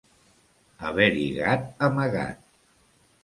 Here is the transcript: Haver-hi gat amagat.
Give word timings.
Haver-hi 0.85 1.27
gat 1.35 1.69
amagat. 1.89 2.39